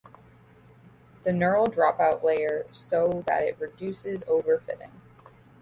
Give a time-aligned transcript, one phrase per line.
[1.25, 4.89] The neural dropout layer so that it reduces overfitting.